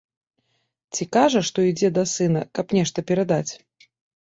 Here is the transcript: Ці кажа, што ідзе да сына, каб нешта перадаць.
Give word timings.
Ці 0.95 1.07
кажа, 1.19 1.39
што 1.51 1.67
ідзе 1.71 1.93
да 2.01 2.09
сына, 2.17 2.41
каб 2.59 2.77
нешта 2.81 3.09
перадаць. 3.13 3.49